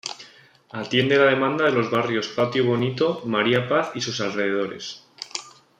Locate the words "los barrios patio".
1.73-2.65